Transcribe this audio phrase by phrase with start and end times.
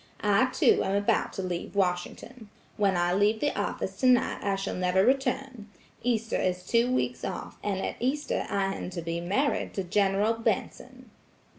[0.23, 2.49] I, too, am about to leave Washington.
[2.75, 5.69] When I leave the office tonight I shall never return.
[6.01, 10.33] Easter is two weeks off, and at Easter I am to be married to General
[10.33, 11.11] Benson."